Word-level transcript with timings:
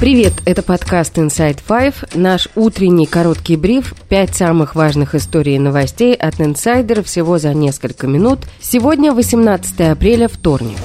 Привет, 0.00 0.34
это 0.44 0.62
подкаст 0.62 1.18
Inside 1.18 1.58
Five, 1.66 2.16
наш 2.16 2.48
утренний 2.54 3.06
короткий 3.06 3.56
бриф, 3.56 3.94
пять 4.08 4.32
самых 4.32 4.76
важных 4.76 5.16
историй 5.16 5.56
и 5.56 5.58
новостей 5.58 6.14
от 6.14 6.40
инсайдера 6.40 7.02
всего 7.02 7.38
за 7.38 7.52
несколько 7.52 8.06
минут. 8.06 8.38
Сегодня 8.60 9.12
18 9.12 9.80
апреля, 9.80 10.28
вторник. 10.28 10.78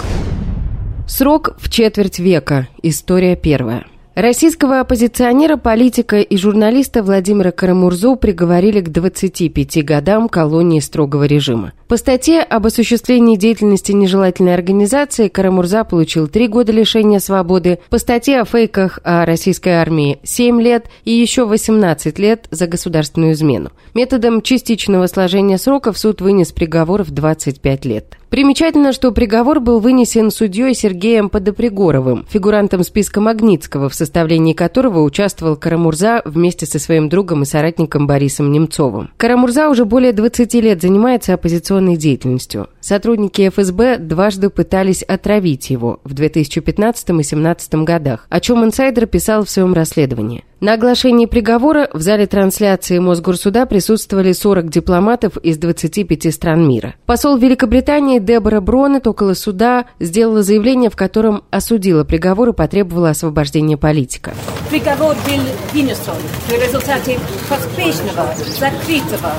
Срок 1.08 1.56
в 1.60 1.70
четверть 1.70 2.18
века. 2.18 2.68
История 2.82 3.36
первая. 3.36 3.86
Российского 4.16 4.80
оппозиционера, 4.80 5.58
политика 5.58 6.20
и 6.20 6.38
журналиста 6.38 7.02
Владимира 7.02 7.50
Карамурзу 7.50 8.16
приговорили 8.16 8.80
к 8.80 8.90
25 8.90 9.84
годам 9.84 10.30
колонии 10.30 10.82
строгого 10.82 11.24
режима. 11.24 11.74
По 11.88 11.98
статье 11.98 12.42
об 12.42 12.68
осуществлении 12.68 13.38
деятельности 13.38 13.92
нежелательной 13.92 14.54
организации 14.54 15.30
Карамурза 15.30 15.84
получил 15.84 16.28
3 16.28 16.48
года 16.48 16.72
лишения 16.72 17.18
свободы, 17.18 17.80
по 17.90 17.98
статье 17.98 18.42
о 18.42 18.46
фейках 18.46 19.00
о 19.04 19.26
российской 19.26 19.70
армии 19.70 20.20
7 20.22 20.62
лет 20.62 20.86
и 21.06 21.12
еще 21.12 21.46
18 21.46 22.20
лет 22.20 22.46
за 22.52 22.68
государственную 22.68 23.34
измену. 23.34 23.72
Методом 23.96 24.44
частичного 24.44 25.08
сложения 25.08 25.58
сроков 25.58 25.98
суд 25.98 26.22
вынес 26.22 26.52
приговор 26.52 27.02
в 27.04 27.10
25 27.10 27.86
лет. 27.86 28.18
Примечательно, 28.30 28.94
что 28.94 29.12
приговор 29.12 29.60
был 29.60 29.80
вынесен 29.80 30.32
судьей 30.32 30.74
Сергеем 30.74 31.30
Подопригоровым, 31.30 32.26
фигурантом 32.28 32.84
списка 32.84 33.22
Магнитского, 33.22 33.90
в 33.90 33.94
составлении 34.04 34.54
которого 34.54 35.02
участвовал 35.02 35.56
Карамурза 35.56 36.22
вместе 36.26 36.66
со 36.66 36.78
своим 36.78 37.10
другом 37.10 37.44
и 37.44 37.46
соратником 37.46 38.06
Борисом 38.06 38.52
Немцовым. 38.52 39.10
Карамурза 39.18 39.70
уже 39.70 39.86
более 39.86 40.12
20 40.14 40.54
лет 40.56 40.82
занимается 40.82 41.34
оппозиционной 41.34 41.96
деятельностью. 41.96 42.68
Сотрудники 42.82 43.50
ФСБ 43.50 43.98
дважды 43.98 44.50
пытались 44.50 45.04
отравить 45.04 45.70
его 45.70 46.00
в 46.04 46.14
2015 46.14 47.10
и 47.10 47.14
2017 47.14 47.74
годах, 47.76 48.28
о 48.30 48.40
чем 48.40 48.64
инсайдер 48.64 49.08
писал 49.08 49.46
в 49.46 49.50
своем 49.50 49.74
расследовании. 49.74 50.44
На 50.64 50.76
оглашении 50.76 51.26
приговора 51.26 51.90
в 51.92 52.00
зале 52.00 52.26
трансляции 52.26 52.98
Мосгорсуда 52.98 53.66
присутствовали 53.66 54.32
40 54.32 54.70
дипломатов 54.70 55.36
из 55.36 55.58
25 55.58 56.34
стран 56.34 56.66
мира. 56.66 56.96
Посол 57.06 57.36
Великобритании 57.36 58.20
Дебора 58.20 58.62
Бронет 58.62 59.06
около 59.06 59.34
суда 59.34 59.88
сделала 60.00 60.42
заявление, 60.42 60.90
в 60.90 60.96
котором 60.96 61.44
осудила 61.52 62.06
приговор 62.06 62.48
и 62.48 62.54
потребовала 62.54 63.10
освобождения 63.10 63.76
политика. 63.76 64.34
Приговор 64.70 65.18
был 65.26 65.42
вынесен 65.74 66.14
в 66.48 66.52
результате 66.54 67.20
поспешного, 67.50 68.34
закрытого, 68.58 69.34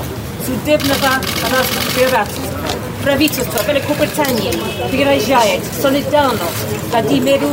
судебного 0.45 1.09
разбирательства. 1.49 2.59
Правительство 3.03 3.59
Великобритании 3.67 4.51
выражает 4.91 5.63
солидарность 5.81 6.91
Владимиру. 6.91 7.47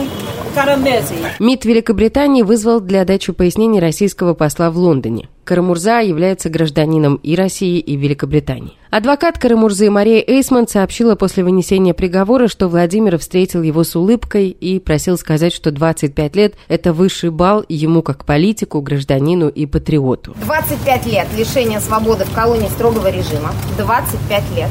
МИД 1.38 1.64
Великобритании 1.64 2.42
вызвал 2.42 2.80
для 2.80 3.04
дачи 3.04 3.32
пояснений 3.32 3.80
российского 3.80 4.34
посла 4.34 4.70
в 4.70 4.76
Лондоне. 4.76 5.28
Карамурза 5.44 6.00
является 6.00 6.50
гражданином 6.50 7.16
и 7.16 7.34
России, 7.34 7.78
и 7.78 7.96
Великобритании. 7.96 8.74
Адвокат 8.90 9.38
Карамурзы 9.38 9.90
Мария 9.90 10.22
Эйсман 10.24 10.68
сообщила 10.68 11.14
после 11.14 11.42
вынесения 11.42 11.94
приговора, 11.94 12.48
что 12.48 12.68
Владимир 12.68 13.18
встретил 13.18 13.62
его 13.62 13.82
с 13.82 13.96
улыбкой 13.96 14.50
и 14.50 14.78
просил 14.78 15.16
сказать, 15.16 15.54
что 15.54 15.70
25 15.70 16.36
лет– 16.36 16.54
это 16.68 16.92
высший 16.92 17.30
балл 17.30 17.64
ему 17.68 18.02
как 18.02 18.26
политику, 18.26 18.82
гражданину 18.82 19.48
и 19.48 19.64
патриоту. 19.64 20.34
25 20.44 21.06
лет 21.06 21.26
лишения 21.36 21.80
свободы 21.80 22.24
в 22.26 22.32
колонии 22.32 22.68
строгого 22.68 23.08
режима. 23.10 23.52
25 23.78 24.56
лет. 24.56 24.68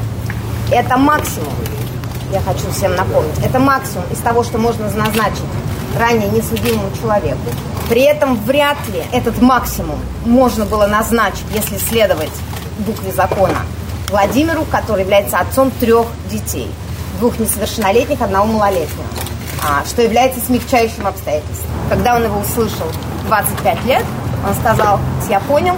Это 0.72 0.96
максимум, 0.98 1.54
я 2.32 2.40
хочу 2.40 2.70
всем 2.72 2.96
напомнить, 2.96 3.38
это 3.44 3.60
максимум 3.60 4.06
из 4.12 4.20
того, 4.20 4.44
что 4.44 4.58
можно 4.58 4.86
назначить 4.86 5.42
ранее 5.98 6.30
несудимому 6.30 6.90
человеку. 7.00 7.40
При 7.90 8.02
этом 8.04 8.36
вряд 8.36 8.78
ли 8.90 9.04
этот 9.12 9.42
максимум 9.42 10.00
можно 10.26 10.66
было 10.66 10.88
назначить, 10.88 11.46
если 11.54 11.78
следовать 11.78 12.32
букве 12.80 13.12
закона, 13.12 13.60
Владимиру, 14.10 14.66
который 14.70 15.04
является 15.04 15.40
отцом 15.40 15.72
трех 15.72 16.08
детей, 16.30 16.70
двух 17.20 17.40
несовершеннолетних, 17.40 18.22
одного 18.22 18.46
малолетнего, 18.48 19.06
а, 19.64 19.86
что 19.86 20.02
является 20.02 20.40
смягчающим 20.42 21.08
обстоятельством. 21.08 21.70
Когда 21.90 22.16
он 22.16 22.24
его 22.24 22.40
услышал 22.40 22.88
25 23.28 23.86
лет, 23.86 24.04
он 24.48 24.54
сказал, 24.56 25.00
я 25.30 25.40
понял, 25.40 25.76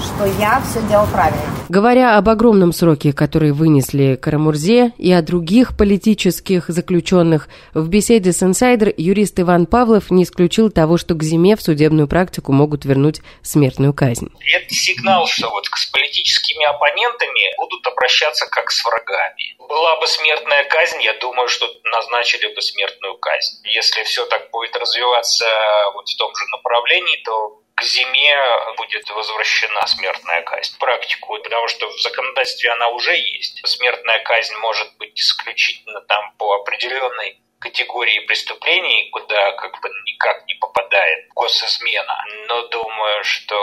что 0.00 0.26
я 0.38 0.62
все 0.62 0.80
делал 0.88 1.06
правильно. 1.06 1.42
Говоря 1.68 2.16
об 2.16 2.28
огромном 2.28 2.72
сроке, 2.72 3.12
который 3.12 3.52
вынесли 3.52 4.16
Карамурзе, 4.16 4.92
и 4.98 5.12
о 5.12 5.22
других 5.22 5.76
политических 5.76 6.68
заключенных, 6.68 7.48
в 7.72 7.88
беседе 7.88 8.32
с 8.32 8.42
«Инсайдер» 8.42 8.92
юрист 8.96 9.40
Иван 9.40 9.66
Павлов 9.66 10.10
не 10.10 10.24
исключил 10.24 10.70
того, 10.70 10.98
что 10.98 11.14
к 11.14 11.22
зиме 11.22 11.56
в 11.56 11.62
судебную 11.62 12.08
практику 12.08 12.52
могут 12.52 12.84
вернуть 12.84 13.20
смертную 13.42 13.94
казнь. 13.94 14.28
Это 14.54 14.74
сигнал, 14.74 15.26
что 15.26 15.50
вот 15.50 15.66
с 15.66 15.86
политическими 15.86 16.64
оппонентами 16.66 17.56
будут 17.58 17.86
обращаться 17.86 18.46
как 18.50 18.70
с 18.70 18.84
врагами. 18.84 19.56
Была 19.58 19.98
бы 20.00 20.06
смертная 20.06 20.64
казнь, 20.64 21.02
я 21.02 21.14
думаю, 21.18 21.48
что 21.48 21.66
назначили 21.84 22.54
бы 22.54 22.60
смертную 22.60 23.16
казнь. 23.18 23.60
Если 23.64 24.02
все 24.04 24.26
так 24.26 24.50
будет 24.50 24.76
развиваться 24.76 25.46
вот 25.94 26.08
в 26.08 26.16
том 26.16 26.34
же 26.34 26.44
направлении, 26.52 27.22
то 27.24 27.63
к 27.74 27.82
зиме 27.82 28.36
будет 28.76 29.08
возвращена 29.10 29.86
смертная 29.86 30.42
казнь. 30.42 30.78
Практику, 30.78 31.38
потому 31.42 31.68
что 31.68 31.88
в 31.88 32.00
законодательстве 32.00 32.70
она 32.70 32.88
уже 32.88 33.16
есть. 33.16 33.60
Смертная 33.66 34.20
казнь 34.20 34.54
может 34.56 34.96
быть 34.96 35.18
исключительно 35.20 36.00
там 36.02 36.32
по 36.38 36.54
определенной 36.54 37.40
категории 37.64 38.20
преступлений, 38.28 39.08
куда 39.10 39.52
как 39.56 39.72
бы 39.80 39.88
никак 40.04 40.44
не 40.46 40.54
попадает 40.60 41.18
госизмена. 41.34 42.16
Но 42.48 42.68
думаю, 42.68 43.24
что 43.24 43.56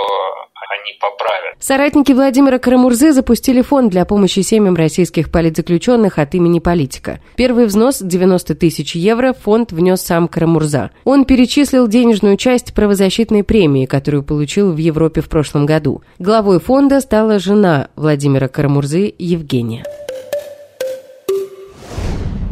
они 0.74 0.94
поправят. 1.00 1.56
Соратники 1.60 2.12
Владимира 2.12 2.58
Карамурзы 2.58 3.12
запустили 3.12 3.62
фонд 3.62 3.92
для 3.92 4.06
помощи 4.06 4.40
семьям 4.40 4.76
российских 4.76 5.32
политзаключенных 5.32 6.18
от 6.18 6.34
имени 6.34 6.60
политика. 6.60 7.20
Первый 7.36 7.66
взнос 7.66 8.00
90 8.00 8.56
тысяч 8.56 8.96
евро 8.96 9.34
фонд 9.34 9.72
внес 9.72 10.02
сам 10.02 10.28
Карамурза. 10.28 10.90
Он 11.04 11.26
перечислил 11.26 11.88
денежную 11.88 12.38
часть 12.38 12.74
правозащитной 12.74 13.44
премии, 13.44 13.86
которую 13.86 14.24
получил 14.24 14.74
в 14.74 14.78
Европе 14.78 15.22
в 15.22 15.30
прошлом 15.30 15.68
году. 15.68 16.02
Главой 16.18 16.60
фонда 16.60 17.02
стала 17.02 17.38
жена 17.38 17.90
Владимира 17.96 18.48
Карамурзы 18.48 19.14
Евгения. 19.20 19.86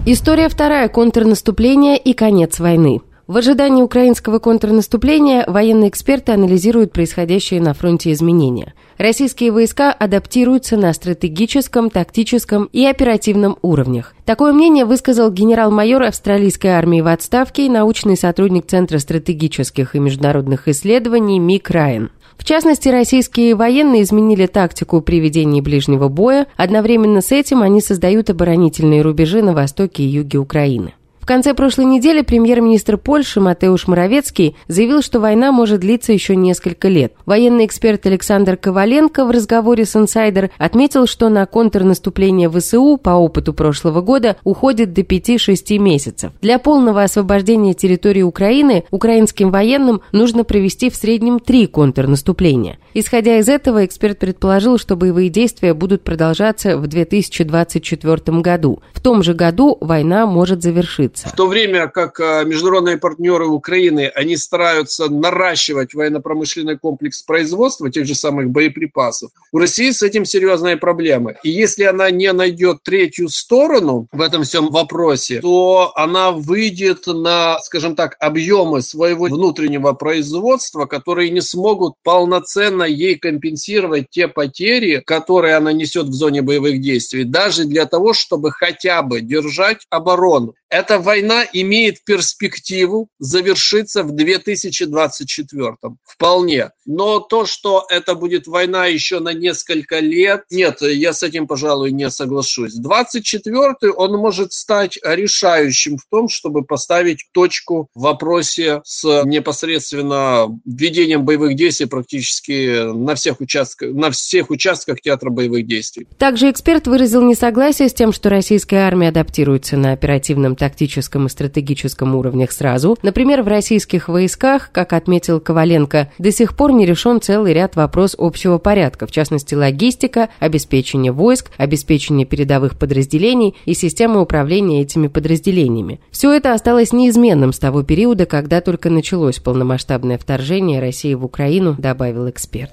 История 0.05 0.47
вторая. 0.47 0.87
Контрнаступление 0.87 1.97
и 1.97 2.13
конец 2.13 2.59
войны. 2.59 3.01
В 3.27 3.37
ожидании 3.37 3.83
украинского 3.83 4.39
контрнаступления 4.39 5.43
военные 5.45 5.89
эксперты 5.89 6.31
анализируют 6.31 6.93
происходящие 6.93 7.61
на 7.61 7.75
фронте 7.75 8.11
изменения. 8.13 8.73
Российские 8.97 9.51
войска 9.51 9.91
адаптируются 9.91 10.77
на 10.77 10.91
стратегическом, 10.93 11.91
тактическом 11.91 12.69
и 12.71 12.85
оперативном 12.85 13.57
уровнях. 13.61 14.15
Такое 14.25 14.51
мнение 14.51 14.85
высказал 14.85 15.29
генерал-майор 15.31 16.01
австралийской 16.03 16.71
армии 16.71 17.01
в 17.01 17.07
отставке 17.07 17.67
и 17.67 17.69
научный 17.69 18.17
сотрудник 18.17 18.65
Центра 18.65 18.97
стратегических 18.97 19.95
и 19.95 19.99
международных 19.99 20.67
исследований 20.67 21.39
Мик 21.39 21.69
Райан. 21.69 22.09
В 22.39 22.45
частности, 22.45 22.87
российские 22.87 23.53
военные 23.53 24.01
изменили 24.01 24.47
тактику 24.47 25.01
при 25.01 25.19
ведении 25.19 25.59
ближнего 25.59 26.07
боя. 26.07 26.47
Одновременно 26.55 27.21
с 27.21 27.33
этим 27.33 27.61
они 27.61 27.81
создают 27.81 28.29
оборонительные 28.29 29.01
рубежи 29.01 29.43
на 29.43 29.53
востоке 29.53 30.03
и 30.03 30.07
юге 30.07 30.39
Украины 30.39 30.93
конце 31.29 31.53
прошлой 31.53 31.85
недели 31.85 32.23
премьер-министр 32.23 32.97
Польши 32.97 33.39
Матеуш 33.39 33.85
Моровецкий 33.85 34.55
заявил, 34.67 35.03
что 35.03 35.19
война 35.19 35.51
может 35.51 35.81
длиться 35.81 36.11
еще 36.11 36.35
несколько 36.35 36.87
лет. 36.87 37.13
Военный 37.27 37.67
эксперт 37.67 38.03
Александр 38.07 38.57
Коваленко 38.57 39.25
в 39.25 39.29
разговоре 39.29 39.85
с 39.85 39.95
«Инсайдер» 39.95 40.49
отметил, 40.57 41.05
что 41.05 41.29
на 41.29 41.45
контрнаступление 41.45 42.49
ВСУ 42.49 42.97
по 42.97 43.11
опыту 43.11 43.53
прошлого 43.53 44.01
года 44.01 44.37
уходит 44.43 44.93
до 44.93 45.01
5-6 45.01 45.77
месяцев. 45.77 46.31
Для 46.41 46.57
полного 46.57 47.03
освобождения 47.03 47.75
территории 47.75 48.23
Украины 48.23 48.85
украинским 48.89 49.51
военным 49.51 50.01
нужно 50.11 50.43
провести 50.43 50.89
в 50.89 50.95
среднем 50.95 51.39
три 51.39 51.67
контрнаступления. 51.67 52.79
Исходя 52.95 53.37
из 53.37 53.49
этого, 53.49 53.85
эксперт 53.85 54.17
предположил, 54.17 54.79
что 54.79 54.95
боевые 54.95 55.29
действия 55.29 55.75
будут 55.75 56.03
продолжаться 56.03 56.75
в 56.75 56.87
2024 56.87 58.39
году. 58.39 58.81
В 58.93 58.99
том 58.99 59.21
же 59.21 59.35
году 59.35 59.77
война 59.79 60.25
может 60.25 60.63
завершиться 60.63 61.18
в 61.25 61.35
то 61.35 61.47
время 61.47 61.87
как 61.87 62.19
а, 62.19 62.43
международные 62.43 62.97
партнеры 62.97 63.47
Украины, 63.47 64.11
они 64.15 64.37
стараются 64.37 65.09
наращивать 65.09 65.93
военно-промышленный 65.93 66.77
комплекс 66.77 67.21
производства 67.21 67.91
тех 67.91 68.05
же 68.05 68.15
самых 68.15 68.49
боеприпасов, 68.49 69.31
у 69.51 69.57
России 69.57 69.91
с 69.91 70.01
этим 70.01 70.25
серьезные 70.25 70.77
проблемы. 70.77 71.37
И 71.43 71.49
если 71.49 71.83
она 71.83 72.09
не 72.11 72.31
найдет 72.33 72.83
третью 72.83 73.29
сторону 73.29 74.07
в 74.11 74.21
этом 74.21 74.43
всем 74.43 74.69
вопросе, 74.69 75.41
то 75.41 75.91
она 75.95 76.31
выйдет 76.31 77.07
на, 77.07 77.59
скажем 77.59 77.95
так, 77.95 78.15
объемы 78.19 78.81
своего 78.81 79.25
внутреннего 79.25 79.93
производства, 79.93 80.85
которые 80.85 81.29
не 81.31 81.41
смогут 81.41 81.95
полноценно 82.03 82.83
ей 82.83 83.15
компенсировать 83.15 84.07
те 84.09 84.27
потери, 84.27 85.01
которые 85.05 85.55
она 85.55 85.73
несет 85.73 86.07
в 86.07 86.13
зоне 86.13 86.41
боевых 86.41 86.81
действий, 86.81 87.23
даже 87.23 87.65
для 87.65 87.85
того, 87.85 88.13
чтобы 88.13 88.51
хотя 88.51 89.01
бы 89.01 89.21
держать 89.21 89.85
оборону. 89.89 90.53
Эта 90.69 90.99
война 90.99 91.43
имеет 91.51 92.03
перспективу 92.03 93.09
завершиться 93.17 94.03
в 94.03 94.11
2024 94.11 95.73
вполне. 96.05 96.71
Но 96.85 97.19
то, 97.19 97.45
что 97.45 97.85
это 97.89 98.13
будет 98.13 98.45
война 98.45 98.85
еще 98.85 99.19
на 99.19 99.33
несколько 99.33 99.99
лет, 99.99 100.43
нет, 100.51 100.81
я 100.81 101.13
с 101.13 101.23
этим, 101.23 101.47
пожалуй, 101.47 101.91
не 101.91 102.09
соглашусь. 102.11 102.75
24 102.75 103.91
он 103.95 104.11
может 104.17 104.53
стать 104.53 104.99
решающим 105.03 105.97
в 105.97 106.05
том, 106.09 106.29
чтобы 106.29 106.63
поставить 106.63 107.25
точку 107.31 107.89
в 107.95 108.01
вопросе 108.01 108.81
с 108.83 109.23
непосредственно 109.23 110.47
введением 110.65 111.25
боевых 111.25 111.55
действий 111.55 111.87
практически 111.87 112.91
на 112.93 113.15
всех 113.15 113.41
участках, 113.41 113.91
на 113.93 114.11
всех 114.11 114.51
участках 114.51 115.01
театра 115.01 115.31
боевых 115.31 115.65
действий. 115.65 116.07
Также 116.19 116.51
эксперт 116.51 116.85
выразил 116.85 117.23
несогласие 117.23 117.89
с 117.89 117.93
тем, 117.93 118.13
что 118.13 118.29
российская 118.29 118.87
армия 118.87 119.09
адаптируется 119.09 119.77
на 119.77 119.93
оперативном, 119.93 120.55
тактическом 120.59 121.25
и 121.25 121.29
стратегическом 121.29 122.13
уровнях 122.13 122.51
сразу. 122.51 122.97
Например, 123.01 123.41
в 123.41 123.47
российских 123.47 124.07
войсках, 124.09 124.71
как 124.71 124.93
отметил 124.93 125.39
Коваленко, 125.39 126.11
до 126.19 126.31
сих 126.31 126.55
пор 126.55 126.73
не 126.73 126.85
решен 126.85 127.19
целый 127.21 127.53
ряд 127.53 127.75
вопрос 127.75 128.15
общего 128.17 128.59
порядка, 128.59 129.07
в 129.07 129.11
частности 129.11 129.55
логистика, 129.55 130.29
обеспечение 130.39 131.11
войск, 131.11 131.49
обеспечение 131.57 132.27
передовых 132.27 132.77
подразделений 132.77 133.55
и 133.65 133.73
система 133.73 134.21
управления 134.21 134.81
этими 134.81 135.07
подразделениями. 135.07 135.99
Все 136.11 136.31
это 136.33 136.53
осталось 136.53 136.93
неизменным 136.93 137.53
с 137.53 137.59
того 137.59 137.81
периода, 137.81 138.27
когда 138.27 138.61
только 138.61 138.89
началось 138.89 139.39
полномасштабное 139.39 140.17
вторжение 140.17 140.79
России 140.79 141.13
в 141.13 141.25
Украину, 141.25 141.75
добавил 141.77 142.29
эксперт. 142.29 142.71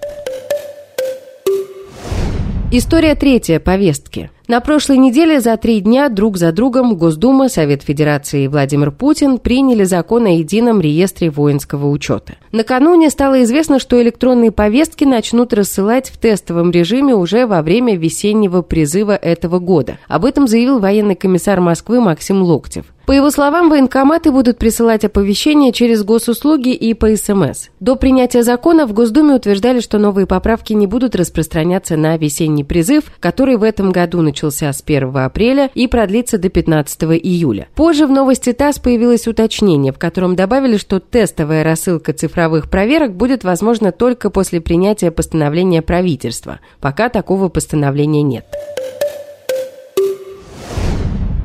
История 2.73 3.15
третья 3.15 3.61
повестки. 3.61 4.31
На 4.49 4.61
прошлой 4.61 4.99
неделе 4.99 5.41
за 5.41 5.57
три 5.57 5.81
дня 5.81 6.09
друг 6.09 6.37
за 6.37 6.53
другом 6.53 6.95
Госдума, 6.95 7.49
Совет 7.49 7.83
Федерации 7.83 8.45
и 8.45 8.49
Владимир 8.49 8.93
Путин 8.93 9.39
приняли 9.39 9.83
закон 9.83 10.27
о 10.27 10.29
едином 10.29 10.81
реестре 10.81 11.31
воинского 11.31 11.91
учета. 11.91 12.37
Накануне 12.53 13.11
стало 13.11 13.43
известно, 13.43 13.81
что 13.81 14.01
электронные 14.01 14.53
повестки 14.53 15.03
начнут 15.03 15.53
рассылать 15.53 16.11
в 16.11 16.19
тестовом 16.19 16.71
режиме 16.71 17.17
уже 17.17 17.45
во 17.45 17.61
время 17.61 17.97
весеннего 17.97 18.63
призыва 18.63 19.17
этого 19.17 19.59
года. 19.59 19.99
Об 20.07 20.25
этом 20.25 20.47
заявил 20.47 20.79
военный 20.79 21.17
комиссар 21.17 21.61
Москвы 21.61 22.01
Максим 22.01 22.43
Локтев. 22.43 22.85
По 23.07 23.13
его 23.13 23.31
словам, 23.31 23.71
военкоматы 23.71 24.33
будут 24.33 24.59
присылать 24.59 25.05
оповещения 25.05 25.71
через 25.71 26.03
госуслуги 26.03 26.75
и 26.75 26.93
по 26.93 27.15
СМС. 27.15 27.69
До 27.79 27.95
принятия 27.95 28.43
закона 28.43 28.85
в 28.85 28.93
Госдуме 28.93 29.35
утверждали, 29.35 29.79
что 29.79 29.99
новые 29.99 30.27
поправки 30.27 30.73
не 30.73 30.89
будут 30.89 31.15
распространяться 31.15 31.97
на 31.97 32.17
весенний 32.17 32.65
призыв, 32.65 33.05
который 33.21 33.59
в 33.59 33.63
этом 33.63 33.93
году 33.93 34.23
начался 34.23 34.73
с 34.73 34.83
1 34.85 35.17
апреля 35.19 35.71
и 35.73 35.87
продлится 35.87 36.37
до 36.37 36.49
15 36.49 37.05
июля. 37.23 37.69
Позже 37.77 38.09
в 38.09 38.11
новости 38.11 38.53
ТАСС 38.53 38.81
появилось 38.81 39.29
уточнение, 39.29 39.93
в 39.93 39.99
котором 39.99 40.35
добавили, 40.35 40.77
что 40.77 40.99
тестовая 40.99 41.63
рассылка 41.63 42.13
цифровых 42.13 42.69
проверок 42.69 43.15
будет 43.15 43.45
возможна 43.45 43.93
только 43.93 44.31
после 44.31 44.61
принятия 44.61 45.13
постановления 45.13 45.81
правительства. 45.81 46.59
Пока 46.81 47.09
такого 47.09 47.51
постановления 47.51 48.23
нет. 48.23 48.47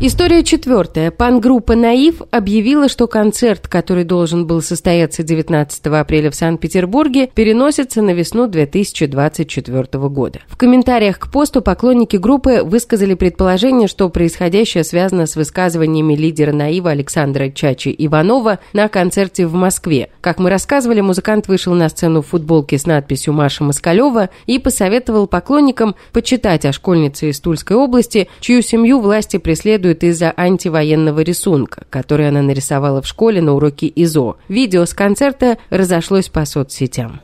История 0.03 0.43
четвертая. 0.43 1.11
Пан-группа 1.11 1.75
«Наив» 1.75 2.23
объявила, 2.31 2.89
что 2.89 3.05
концерт, 3.05 3.67
который 3.67 4.03
должен 4.03 4.47
был 4.47 4.63
состояться 4.63 5.21
19 5.21 5.85
апреля 5.85 6.31
в 6.31 6.35
Санкт-Петербурге, 6.35 7.27
переносится 7.27 8.01
на 8.01 8.09
весну 8.09 8.47
2024 8.47 9.85
года. 10.09 10.39
В 10.47 10.57
комментариях 10.57 11.19
к 11.19 11.31
посту 11.31 11.61
поклонники 11.61 12.17
группы 12.17 12.63
высказали 12.63 13.13
предположение, 13.13 13.87
что 13.87 14.09
происходящее 14.09 14.83
связано 14.83 15.27
с 15.27 15.35
высказываниями 15.35 16.15
лидера 16.15 16.51
«Наива» 16.51 16.89
Александра 16.89 17.51
Чачи 17.51 17.93
Иванова 17.95 18.57
на 18.73 18.87
концерте 18.87 19.45
в 19.45 19.53
Москве. 19.53 20.09
Как 20.19 20.39
мы 20.39 20.49
рассказывали, 20.49 21.01
музыкант 21.01 21.47
вышел 21.47 21.75
на 21.75 21.89
сцену 21.89 22.23
в 22.23 22.29
футболке 22.29 22.79
с 22.79 22.87
надписью 22.87 23.33
«Маша 23.33 23.63
Москалева» 23.63 24.31
и 24.47 24.57
посоветовал 24.57 25.27
поклонникам 25.27 25.93
почитать 26.11 26.65
о 26.65 26.73
школьнице 26.73 27.29
из 27.29 27.39
Тульской 27.39 27.77
области, 27.77 28.29
чью 28.39 28.63
семью 28.63 28.99
власти 28.99 29.37
преследуют 29.37 29.90
следует 29.91 30.03
из-за 30.03 30.33
антивоенного 30.35 31.21
рисунка, 31.21 31.83
который 31.89 32.27
она 32.29 32.41
нарисовала 32.41 33.01
в 33.01 33.07
школе 33.07 33.41
на 33.41 33.53
уроке 33.53 33.87
ИЗО. 33.87 34.37
Видео 34.47 34.85
с 34.85 34.93
концерта 34.93 35.57
разошлось 35.69 36.29
по 36.29 36.45
соцсетям. 36.45 37.21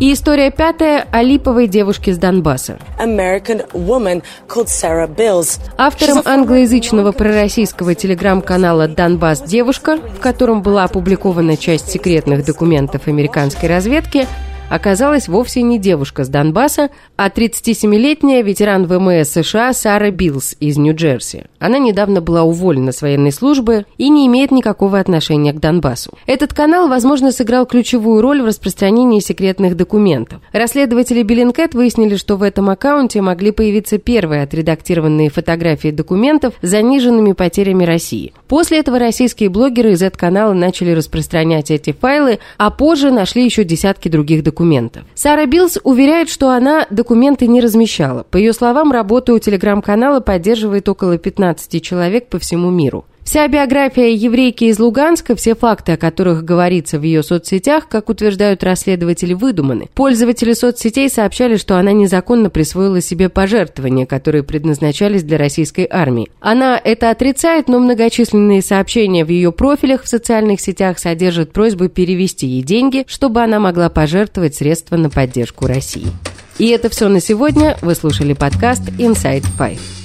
И 0.00 0.12
история 0.12 0.50
пятая 0.50 1.06
о 1.10 1.22
липовой 1.22 1.68
девушке 1.68 2.12
с 2.12 2.18
Донбасса. 2.18 2.78
Автором 5.78 6.20
англоязычного 6.24 7.12
пророссийского 7.12 7.94
телеграм-канала 7.94 8.88
«Донбасс 8.88 9.42
девушка», 9.42 9.96
в 9.96 10.20
котором 10.20 10.62
была 10.62 10.84
опубликована 10.84 11.56
часть 11.56 11.90
секретных 11.90 12.44
документов 12.44 13.06
американской 13.06 13.68
разведки, 13.68 14.26
оказалась 14.70 15.28
вовсе 15.28 15.62
не 15.62 15.78
девушка 15.78 16.24
с 16.24 16.28
Донбасса, 16.28 16.90
а 17.16 17.28
37-летняя 17.28 18.42
ветеран 18.42 18.86
ВМС 18.86 19.30
США 19.30 19.72
Сара 19.72 20.10
Биллс 20.10 20.56
из 20.60 20.76
Нью-Джерси. 20.76 21.44
Она 21.58 21.78
недавно 21.78 22.20
была 22.20 22.42
уволена 22.42 22.92
с 22.92 23.02
военной 23.02 23.32
службы 23.32 23.86
и 23.98 24.08
не 24.08 24.26
имеет 24.26 24.50
никакого 24.50 24.98
отношения 24.98 25.52
к 25.52 25.60
Донбассу. 25.60 26.12
Этот 26.26 26.52
канал, 26.52 26.88
возможно, 26.88 27.30
сыграл 27.30 27.66
ключевую 27.66 28.20
роль 28.22 28.42
в 28.42 28.46
распространении 28.46 29.20
секретных 29.20 29.76
документов. 29.76 30.40
Расследователи 30.52 31.22
Bellingcat 31.22 31.74
выяснили, 31.74 32.16
что 32.16 32.36
в 32.36 32.42
этом 32.42 32.70
аккаунте 32.70 33.20
могли 33.20 33.50
появиться 33.50 33.98
первые 33.98 34.42
отредактированные 34.42 35.30
фотографии 35.30 35.90
документов 35.90 36.54
с 36.62 36.68
заниженными 36.68 37.32
потерями 37.32 37.84
России. 37.84 38.32
После 38.48 38.78
этого 38.78 38.98
российские 38.98 39.48
блогеры 39.50 39.92
из 39.92 40.02
этого 40.02 40.14
канала 40.18 40.52
начали 40.52 40.92
распространять 40.92 41.70
эти 41.70 41.92
файлы, 41.92 42.38
а 42.56 42.70
позже 42.70 43.10
нашли 43.10 43.44
еще 43.44 43.64
десятки 43.64 44.08
других 44.08 44.42
документов 44.42 44.53
документов. 44.54 45.02
Сара 45.14 45.46
Биллс 45.46 45.78
уверяет, 45.82 46.28
что 46.28 46.50
она 46.50 46.86
документы 46.90 47.48
не 47.48 47.60
размещала. 47.60 48.22
По 48.22 48.36
ее 48.36 48.52
словам, 48.52 48.92
работу 48.92 49.38
телеграм-канала 49.40 50.20
поддерживает 50.20 50.88
около 50.88 51.18
15 51.18 51.82
человек 51.82 52.28
по 52.28 52.38
всему 52.38 52.70
миру. 52.70 53.04
Вся 53.24 53.48
биография 53.48 54.10
еврейки 54.10 54.64
из 54.64 54.78
Луганска, 54.78 55.34
все 55.34 55.54
факты, 55.54 55.92
о 55.92 55.96
которых 55.96 56.44
говорится 56.44 56.98
в 56.98 57.02
ее 57.02 57.22
соцсетях, 57.22 57.88
как 57.88 58.10
утверждают 58.10 58.62
расследователи, 58.62 59.32
выдуманы. 59.32 59.88
Пользователи 59.94 60.52
соцсетей 60.52 61.08
сообщали, 61.08 61.56
что 61.56 61.78
она 61.78 61.92
незаконно 61.92 62.50
присвоила 62.50 63.00
себе 63.00 63.30
пожертвования, 63.30 64.04
которые 64.04 64.42
предназначались 64.42 65.22
для 65.22 65.38
российской 65.38 65.88
армии. 65.90 66.30
Она 66.40 66.78
это 66.82 67.10
отрицает, 67.10 67.66
но 67.66 67.78
многочисленные 67.78 68.60
сообщения 68.60 69.24
в 69.24 69.30
ее 69.30 69.52
профилях 69.52 70.02
в 70.02 70.08
социальных 70.08 70.60
сетях 70.60 70.98
содержат 70.98 71.52
просьбу 71.52 71.88
перевести 71.88 72.46
ей 72.46 72.62
деньги, 72.62 73.04
чтобы 73.08 73.42
она 73.42 73.58
могла 73.58 73.88
пожертвовать 73.88 74.54
средства 74.54 74.96
на 74.96 75.08
поддержку 75.08 75.66
России. 75.66 76.08
И 76.58 76.68
это 76.68 76.90
все 76.90 77.08
на 77.08 77.20
сегодня. 77.20 77.78
Вы 77.80 77.94
слушали 77.94 78.34
подкаст 78.34 78.82
Inside 78.98 79.46
Five. 79.58 80.03